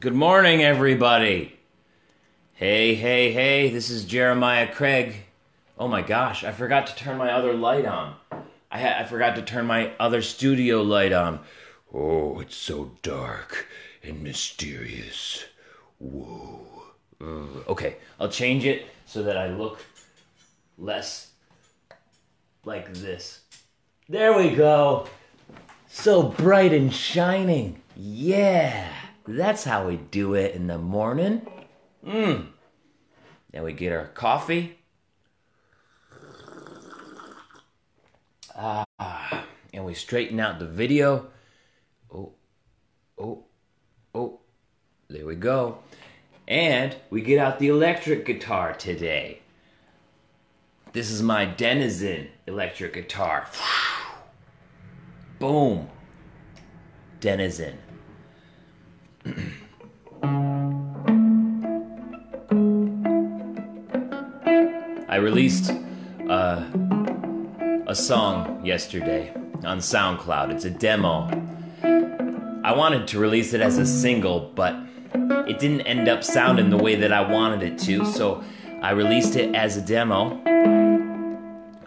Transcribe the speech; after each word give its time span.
Good 0.00 0.14
morning, 0.14 0.62
everybody. 0.62 1.58
Hey, 2.54 2.94
hey, 2.94 3.32
hey, 3.32 3.68
this 3.68 3.90
is 3.90 4.06
Jeremiah 4.06 4.66
Craig. 4.72 5.14
Oh 5.76 5.88
my 5.88 6.00
gosh, 6.00 6.42
I 6.42 6.52
forgot 6.52 6.86
to 6.86 6.96
turn 6.96 7.18
my 7.18 7.30
other 7.30 7.52
light 7.52 7.84
on. 7.84 8.14
I, 8.70 8.80
ha- 8.80 8.96
I 9.00 9.04
forgot 9.04 9.36
to 9.36 9.42
turn 9.42 9.66
my 9.66 9.92
other 10.00 10.22
studio 10.22 10.80
light 10.80 11.12
on. 11.12 11.40
Oh, 11.92 12.40
it's 12.40 12.56
so 12.56 12.92
dark 13.02 13.68
and 14.02 14.22
mysterious. 14.22 15.44
Whoa. 15.98 16.66
Okay, 17.20 17.96
I'll 18.18 18.30
change 18.30 18.64
it 18.64 18.86
so 19.04 19.22
that 19.24 19.36
I 19.36 19.48
look 19.48 19.84
less 20.78 21.32
like 22.64 22.90
this. 22.94 23.40
There 24.08 24.34
we 24.34 24.54
go. 24.54 25.08
So 25.88 26.22
bright 26.22 26.72
and 26.72 26.90
shining. 26.90 27.82
Yeah, 27.94 28.90
that's 29.38 29.64
how 29.64 29.86
we 29.86 29.96
do 29.96 30.34
it 30.34 30.54
in 30.54 30.66
the 30.66 30.78
morning. 30.78 31.46
Mmm. 32.06 32.48
Then 33.52 33.62
we 33.62 33.72
get 33.72 33.92
our 33.92 34.06
coffee. 34.06 34.78
Ah, 38.56 38.84
and 39.72 39.84
we 39.84 39.94
straighten 39.94 40.38
out 40.38 40.58
the 40.58 40.66
video. 40.66 41.28
Oh, 42.14 42.34
oh, 43.18 43.44
oh. 44.14 44.40
There 45.08 45.26
we 45.26 45.34
go. 45.34 45.78
And 46.46 46.94
we 47.10 47.22
get 47.22 47.38
out 47.38 47.58
the 47.58 47.68
electric 47.68 48.26
guitar 48.26 48.74
today. 48.74 49.40
This 50.92 51.10
is 51.10 51.22
my 51.22 51.44
Denizen 51.44 52.28
electric 52.46 52.94
guitar. 52.94 53.48
Boom. 55.38 55.88
Denizen. 57.20 57.78
I 65.10 65.16
released 65.16 65.72
uh, 66.28 66.64
a 67.86 67.94
song 67.94 68.64
yesterday 68.64 69.32
on 69.64 69.78
SoundCloud. 69.78 70.52
It's 70.52 70.64
a 70.64 70.70
demo. 70.70 71.28
I 72.62 72.72
wanted 72.76 73.08
to 73.08 73.18
release 73.18 73.52
it 73.52 73.60
as 73.60 73.78
a 73.78 73.86
single, 73.86 74.52
but 74.54 74.76
it 75.48 75.58
didn't 75.58 75.80
end 75.82 76.08
up 76.08 76.22
sounding 76.22 76.70
the 76.70 76.76
way 76.76 76.94
that 76.94 77.12
I 77.12 77.28
wanted 77.28 77.62
it 77.62 77.78
to, 77.86 78.04
so 78.04 78.44
I 78.82 78.92
released 78.92 79.34
it 79.34 79.54
as 79.54 79.76
a 79.76 79.80
demo. 79.80 80.40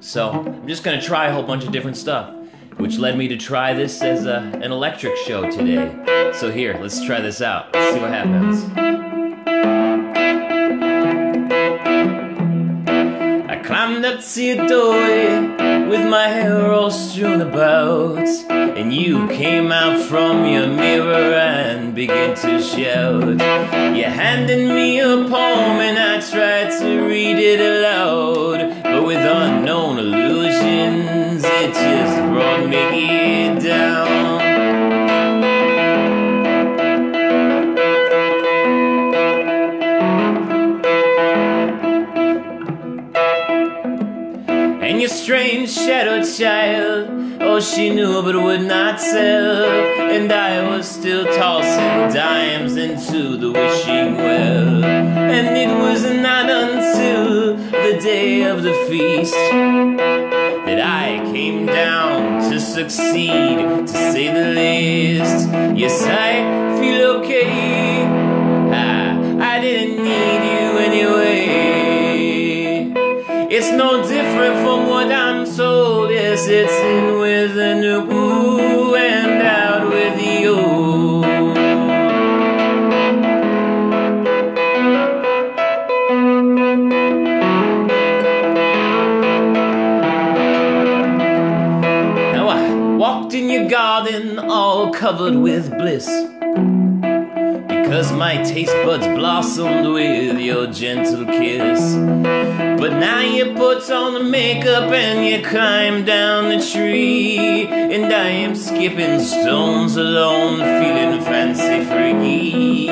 So 0.00 0.30
I'm 0.30 0.66
just 0.66 0.82
gonna 0.82 1.00
try 1.00 1.28
a 1.28 1.32
whole 1.32 1.44
bunch 1.44 1.64
of 1.64 1.70
different 1.70 1.96
stuff, 1.96 2.34
which 2.78 2.98
led 2.98 3.16
me 3.16 3.28
to 3.28 3.36
try 3.36 3.72
this 3.72 4.02
as 4.02 4.26
a, 4.26 4.38
an 4.60 4.72
electric 4.72 5.16
show 5.18 5.48
today. 5.48 6.11
So 6.34 6.50
here, 6.50 6.76
let's 6.80 7.04
try 7.04 7.20
this 7.20 7.40
out. 7.40 7.72
Let's 7.72 7.94
see 7.94 8.00
what 8.00 8.10
happens. 8.10 8.64
I 13.48 13.56
climbed 13.62 14.04
up 14.04 14.20
to 14.20 14.42
your 14.42 14.66
doorway 14.66 15.86
with 15.88 16.08
my 16.08 16.26
hair 16.26 16.72
all 16.72 16.90
strewn 16.90 17.42
about, 17.42 18.26
and 18.50 18.92
you 18.92 19.28
came 19.28 19.70
out 19.70 20.00
from 20.08 20.46
your 20.46 20.66
mirror 20.66 21.34
and 21.34 21.94
began 21.94 22.34
to 22.36 22.60
shout. 22.60 23.40
You 23.96 24.04
handed 24.04 24.74
me 24.74 25.00
a 25.00 25.28
poem 25.28 25.80
and 25.80 25.98
I 25.98 26.20
tried 26.28 26.70
to 26.80 27.06
read 27.06 27.38
it 27.38 27.60
child, 46.42 47.08
oh, 47.40 47.60
she 47.60 47.90
knew 47.94 48.20
but 48.20 48.34
would 48.34 48.62
not 48.62 48.98
tell. 48.98 49.64
And 50.14 50.32
I 50.32 50.68
was 50.68 50.90
still 50.90 51.24
tossing 51.24 52.12
dimes 52.12 52.76
into 52.76 53.36
the 53.36 53.52
wishing 53.52 54.16
well. 54.16 54.84
And 54.84 55.56
it 55.56 55.68
was 55.68 56.02
not 56.02 56.50
until 56.50 57.56
the 57.56 58.00
day 58.02 58.42
of 58.42 58.64
the 58.64 58.74
feast 58.88 59.34
that 60.66 60.80
I 60.80 61.18
came 61.32 61.66
down 61.66 62.50
to 62.50 62.58
succeed, 62.58 63.58
to 63.86 64.12
say 64.12 64.26
the 64.40 64.48
least. 64.60 65.48
Yes, 65.78 66.02
I 66.02 66.32
feel 66.80 67.02
okay. 67.18 68.02
I, 68.72 69.54
I 69.54 69.60
didn't 69.60 70.02
need 70.02 70.40
you 70.54 70.68
anyway. 70.88 71.72
It's 73.48 73.70
no 73.70 74.02
different 74.02 74.56
from 74.64 74.88
what 74.88 75.12
I'm 75.12 75.46
told. 75.46 75.71
Yes, 76.44 76.50
it's 76.50 76.72
in 76.72 77.20
with 77.20 77.54
the 77.54 77.74
new 77.74 78.96
and 78.96 79.42
out 79.42 79.88
with 79.88 80.16
the 80.18 80.46
old. 80.48 81.22
Now 92.32 92.48
I 92.48 92.96
walked 92.96 93.34
in 93.34 93.48
your 93.48 93.68
garden 93.68 94.40
all 94.40 94.92
covered 94.92 95.36
with 95.36 95.70
bliss. 95.78 96.08
Because 97.92 98.10
my 98.10 98.42
taste 98.42 98.72
buds 98.86 99.06
blossomed 99.06 99.86
with 99.86 100.40
your 100.40 100.66
gentle 100.68 101.26
kiss. 101.26 101.94
But 102.80 102.98
now 102.98 103.20
you 103.20 103.52
put 103.52 103.90
on 103.90 104.14
the 104.14 104.24
makeup 104.24 104.90
and 104.90 105.26
you 105.26 105.46
climb 105.46 106.06
down 106.06 106.48
the 106.48 106.66
tree. 106.72 107.66
And 107.66 108.10
I 108.10 108.30
am 108.30 108.56
skipping 108.56 109.20
stones 109.20 109.96
alone, 109.96 110.60
feeling 110.60 111.20
fancy 111.20 111.84
free. 111.84 112.86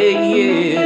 Yeah, 0.00 0.24
yeah. 0.34 0.83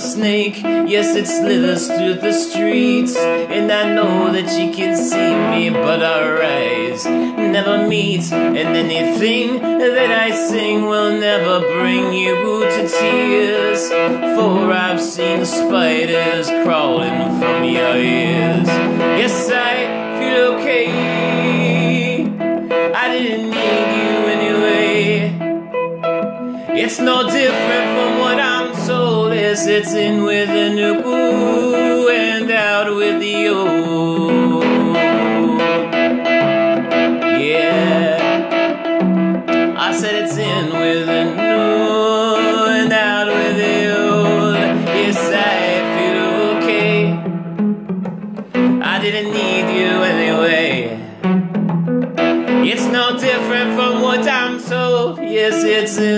Snake, 0.00 0.62
yes, 0.62 1.14
it 1.14 1.26
slithers 1.26 1.86
through 1.86 2.14
the 2.14 2.32
streets. 2.32 3.16
And 3.16 3.70
I 3.70 3.94
know 3.94 4.32
that 4.32 4.50
you 4.58 4.72
can 4.72 4.96
see 4.96 5.34
me, 5.52 5.70
but 5.70 6.02
our 6.02 6.42
eyes 6.42 7.04
never 7.06 7.86
meet. 7.86 8.32
And 8.32 8.76
anything 8.76 9.60
that 9.60 10.10
I 10.10 10.30
sing 10.34 10.86
will 10.86 11.12
never 11.12 11.60
bring 11.60 12.12
you 12.12 12.40
to 12.80 12.88
tears. 12.88 13.88
For 13.88 14.72
I've 14.72 15.00
seen 15.00 15.44
spiders 15.44 16.48
crawling 16.64 17.38
from 17.38 17.64
your 17.64 17.96
ears. 17.96 18.68
Yes, 19.20 19.50
I 19.52 19.74
feel 20.18 20.54
okay. 20.54 20.86
I 22.94 23.08
didn't 23.12 23.50
need 23.50 23.88
you 24.00 24.12
anyway. 24.36 25.00
It's 26.82 26.98
no 27.00 27.24
different 27.24 28.09
Yes, 29.60 29.68
it's 29.68 29.92
in 29.92 30.22
with 30.24 30.48
the 30.48 30.70
new 30.70 32.08
and 32.08 32.50
out 32.50 32.96
with 32.96 33.20
the 33.20 33.48
old. 33.48 34.64
Yeah, 37.38 38.16
I 39.76 39.92
said 39.92 40.14
it's 40.24 40.38
in 40.38 40.70
with 40.72 41.06
the 41.06 41.24
new 41.24 42.64
and 42.78 42.90
out 42.90 43.26
with 43.26 43.56
the 43.58 43.98
old. 44.00 44.56
Yes, 44.96 45.18
I 45.30 45.82
feel 45.92 46.22
okay. 46.56 46.98
I 48.80 48.98
didn't 48.98 49.30
need 49.40 49.66
you 49.78 49.90
anyway. 50.14 50.70
It's 52.66 52.86
no 52.86 53.18
different 53.18 53.74
from 53.76 54.00
what 54.00 54.26
I'm 54.26 54.58
told. 54.58 55.18
Yes, 55.18 55.62
it's 55.62 55.98
in 55.98 56.09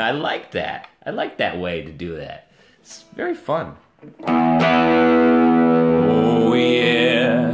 I 0.00 0.12
like 0.12 0.52
that. 0.52 0.88
I 1.04 1.10
like 1.10 1.36
that 1.38 1.58
way 1.58 1.82
to 1.82 1.92
do 1.92 2.16
that. 2.16 2.50
It's 2.80 3.02
very 3.14 3.34
fun. 3.34 3.76
Oh, 4.26 6.54
yeah. 6.54 7.50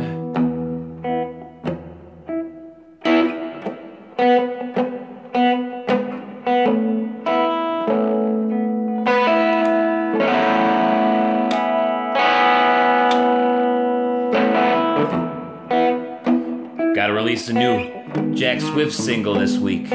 Gotta 16.95 17.13
release 17.13 17.49
a 17.49 17.53
new 17.53 18.35
Jack 18.35 18.61
Swift 18.61 18.95
single 18.95 19.35
this 19.35 19.59
week. 19.59 19.91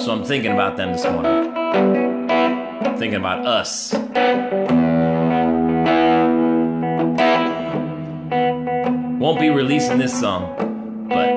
So 0.00 0.12
I'm 0.12 0.24
thinking 0.24 0.52
about 0.52 0.78
them 0.78 0.92
this 0.92 1.04
morning. 1.04 1.52
Thinking 2.98 3.16
about 3.16 3.46
us. 3.46 3.92
Won't 9.20 9.38
be 9.38 9.50
releasing 9.50 9.98
this 9.98 10.18
song, 10.18 11.06
but 11.06 11.28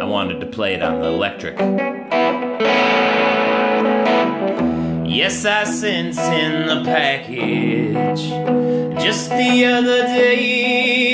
I 0.00 0.04
wanted 0.04 0.40
to 0.40 0.46
play 0.46 0.74
it 0.74 0.82
on 0.82 1.00
the 1.00 1.06
electric. 1.06 1.56
Yes, 5.08 5.44
I 5.44 5.62
sent 5.62 6.18
in 6.18 6.66
the 6.66 6.82
package 6.84 8.22
just 9.00 9.30
the 9.30 9.66
other 9.66 10.02
day. 10.02 11.09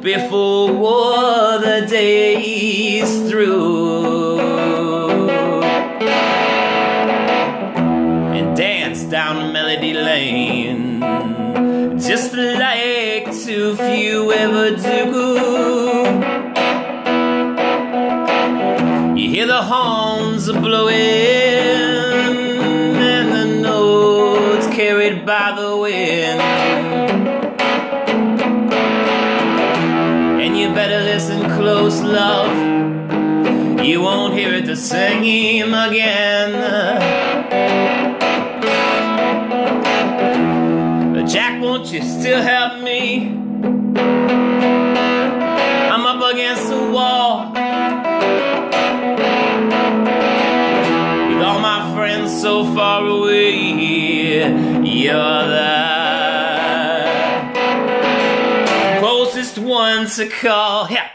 Before 0.00 1.58
the 1.58 1.86
day's 1.88 3.30
through. 3.30 4.40
And 8.36 8.56
dance 8.56 9.02
down 9.04 9.52
melody 9.52 9.92
lane 9.92 11.00
just 11.98 12.34
like 12.34 13.26
too 13.44 13.76
few 13.76 14.32
ever 14.32 14.70
do. 14.70 16.42
You 19.18 19.28
hear 19.28 19.46
the 19.46 19.62
horns 19.62 20.50
blowing 20.50 20.96
and 22.98 23.32
the 23.32 23.44
notes 23.62 24.66
carried 24.68 25.24
by 25.24 25.54
the 25.56 25.76
wind. 25.76 26.71
Listen 31.04 31.42
close, 31.56 32.00
love. 32.00 32.54
You 33.84 34.00
won't 34.00 34.34
hear 34.34 34.54
it 34.54 34.66
the 34.66 34.76
same 34.76 35.74
again. 35.74 36.52
Jack, 41.26 41.62
won't 41.62 41.92
you 41.92 42.02
still 42.02 42.42
help 42.42 42.82
me? 42.82 43.28
I'm 45.92 46.06
up 46.06 46.32
against 46.32 46.68
the 46.68 46.90
wall. 46.90 47.52
With 51.28 51.42
all 51.42 51.60
my 51.60 51.92
friends 51.94 52.40
so 52.40 52.64
far 52.74 53.06
away, 53.06 53.54
you're 54.84 55.14
the 55.14 56.01
closest 59.82 60.18
one 60.18 60.28
to 60.28 60.34
call. 60.34 60.90
Yeah. 60.90 61.11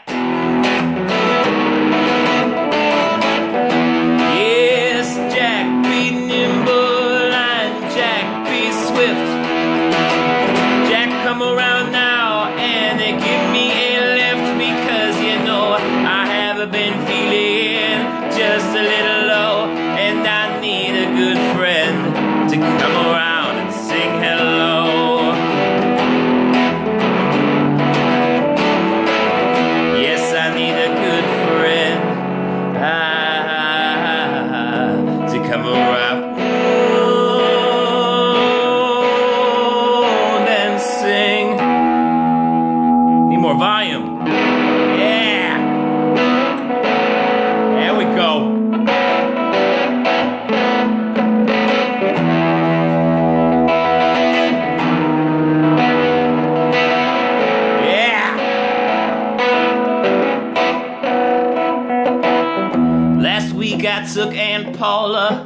Took 64.14 64.32
Aunt 64.34 64.78
Paula 64.78 65.44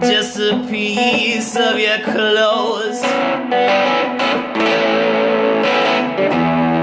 just 0.00 0.38
a 0.40 0.66
piece 0.68 1.56
of 1.56 1.78
your 1.78 1.98
clothes. 1.98 3.00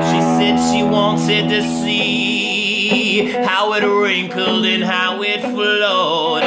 She 0.08 0.20
said 0.38 0.58
she 0.72 0.82
wanted 0.84 1.50
to 1.50 1.62
see 1.62 3.32
how 3.32 3.74
it 3.74 3.84
wrinkled 3.84 4.66
and 4.66 4.84
how 4.84 5.22
it 5.24 5.42
flowed. 5.42 6.44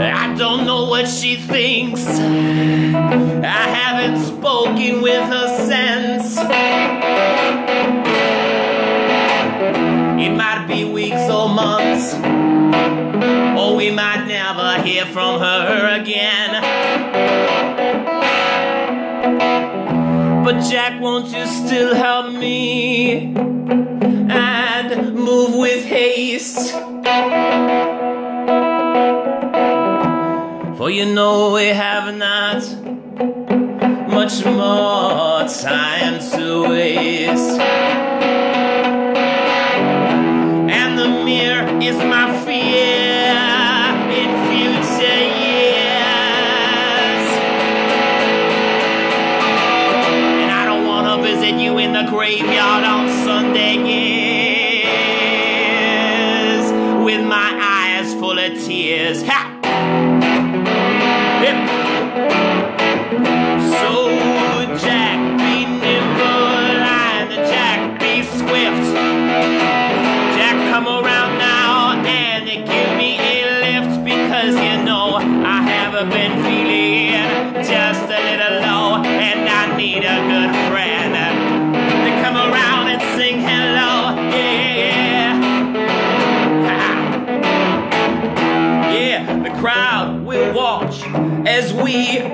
I 0.00 0.34
don't 0.36 0.66
know 0.66 0.86
what 0.86 1.06
she 1.06 1.36
thinks. 1.36 2.04
I 2.04 3.68
haven't 3.78 4.24
spoken 4.24 5.02
with 5.02 5.22
her 5.22 5.57
or 11.98 12.28
or 13.58 13.72
oh, 13.72 13.76
we 13.76 13.90
might 13.90 14.24
never 14.26 14.80
hear 14.82 15.04
from 15.06 15.40
her 15.40 16.00
again. 16.00 16.62
But 20.44 20.60
Jack, 20.70 21.00
won't 21.00 21.26
you 21.34 21.44
still 21.46 21.96
help 21.96 22.32
me 22.32 23.34
and 24.30 25.14
move 25.14 25.56
with 25.56 25.84
haste? 25.84 26.72
For 30.76 30.90
you 30.90 31.06
know 31.06 31.52
we 31.52 31.66
have 31.66 32.14
not 32.16 32.62
much 34.08 34.44
more 34.44 35.48
time 35.48 36.20
to 36.30 36.68
waste. 36.70 38.07
Is 41.88 41.96
my 41.96 42.37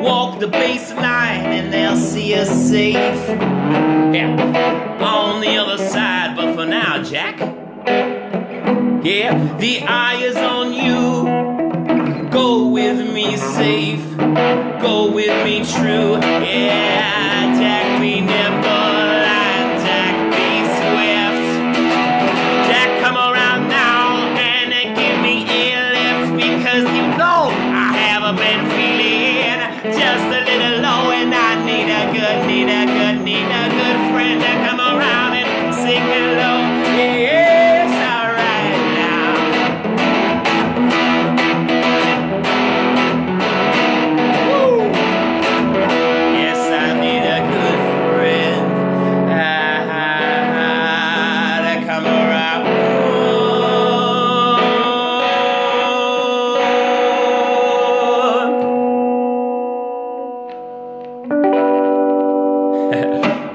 walk 0.05 0.39
the 0.39 0.47
baseline 0.47 1.47
and 1.57 1.73
they'll 1.73 1.97
see 1.97 2.35
us 2.35 2.51
safe. 2.69 2.95
Yeah, 2.95 4.37
on 5.01 5.41
the 5.41 5.57
other 5.57 5.79
side, 5.79 6.37
but 6.37 6.55
for 6.55 6.67
now, 6.67 7.03
Jack. 7.03 7.41
Yeah, 9.05 9.57
the 9.59 9.81
eye 9.83 10.21
is 10.23 10.37
on 10.37 10.73
you. 10.75 12.29
Go 12.31 12.69
with 12.69 12.99
me 13.15 13.37
safe. 13.37 14.05
go 14.83 15.11
with 15.11 15.35
me 15.45 15.65
true. 15.65 16.14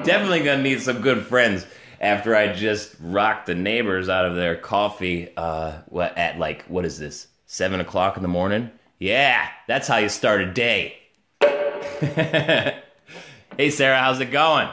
Definitely 0.10 0.42
gonna 0.42 0.64
need 0.64 0.82
some 0.82 1.02
good 1.02 1.28
friends 1.28 1.68
after 2.02 2.36
I 2.36 2.52
just 2.52 2.96
rocked 3.00 3.46
the 3.46 3.54
neighbors 3.54 4.10
out 4.10 4.26
of 4.26 4.36
their 4.36 4.56
coffee. 4.56 5.30
Uh, 5.38 5.74
what 5.86 6.18
at 6.18 6.40
like 6.40 6.66
what 6.66 6.84
is 6.84 6.98
this? 6.98 7.28
Seven 7.46 7.80
o'clock 7.80 8.18
in 8.18 8.24
the 8.24 8.28
morning? 8.28 8.72
Yeah, 8.98 9.48
that's 9.68 9.88
how 9.88 9.98
you 9.98 10.10
start 10.10 10.42
a 10.42 10.52
day. 10.52 10.98
hey 11.42 12.82
Sarah, 13.70 14.00
how's 14.00 14.20
it 14.20 14.32
going? 14.32 14.68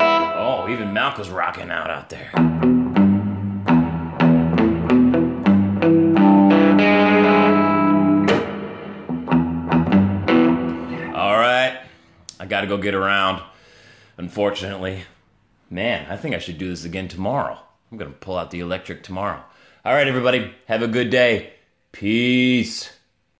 Oh, 0.00 0.68
even 0.68 0.92
Malcolm's 0.92 1.30
rocking 1.30 1.70
out 1.70 1.88
out 1.88 2.10
there. 2.10 2.30
All 11.14 11.38
right, 11.38 11.80
I 12.38 12.44
gotta 12.44 12.66
go 12.66 12.76
get 12.76 12.92
around. 12.92 13.47
Unfortunately, 14.18 15.04
man, 15.70 16.10
I 16.10 16.16
think 16.16 16.34
I 16.34 16.40
should 16.40 16.58
do 16.58 16.68
this 16.68 16.84
again 16.84 17.06
tomorrow. 17.06 17.56
I'm 17.90 17.98
gonna 17.98 18.10
pull 18.10 18.36
out 18.36 18.50
the 18.50 18.60
electric 18.60 19.04
tomorrow. 19.04 19.42
All 19.84 19.94
right, 19.94 20.08
everybody, 20.08 20.52
have 20.66 20.82
a 20.82 20.88
good 20.88 21.08
day. 21.08 21.54
Peace. 21.92 22.97